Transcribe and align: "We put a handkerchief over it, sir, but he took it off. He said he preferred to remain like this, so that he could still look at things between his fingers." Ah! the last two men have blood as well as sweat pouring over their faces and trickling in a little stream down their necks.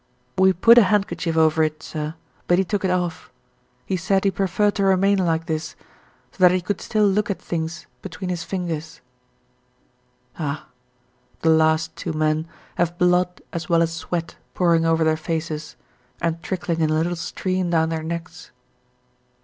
"We 0.35 0.51
put 0.51 0.79
a 0.79 0.89
handkerchief 0.89 1.37
over 1.37 1.61
it, 1.61 1.83
sir, 1.83 2.15
but 2.47 2.57
he 2.57 2.63
took 2.63 2.83
it 2.83 2.89
off. 2.89 3.29
He 3.85 3.97
said 3.97 4.23
he 4.23 4.31
preferred 4.31 4.73
to 4.77 4.83
remain 4.83 5.19
like 5.19 5.45
this, 5.45 5.75
so 6.31 6.37
that 6.39 6.49
he 6.49 6.59
could 6.59 6.81
still 6.81 7.05
look 7.07 7.29
at 7.29 7.39
things 7.39 7.85
between 8.01 8.31
his 8.31 8.43
fingers." 8.43 8.99
Ah! 10.39 10.65
the 11.43 11.51
last 11.51 11.95
two 11.95 12.13
men 12.13 12.47
have 12.77 12.97
blood 12.97 13.43
as 13.53 13.69
well 13.69 13.83
as 13.83 13.93
sweat 13.93 14.37
pouring 14.55 14.87
over 14.87 15.03
their 15.03 15.15
faces 15.17 15.75
and 16.19 16.41
trickling 16.41 16.81
in 16.81 16.89
a 16.89 16.93
little 16.95 17.15
stream 17.15 17.69
down 17.69 17.89
their 17.89 18.01
necks. 18.01 18.49